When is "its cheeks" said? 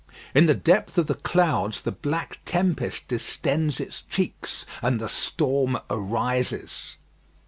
3.79-4.65